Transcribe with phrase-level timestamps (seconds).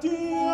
[0.00, 0.45] dear.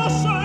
[0.00, 0.39] Rosa.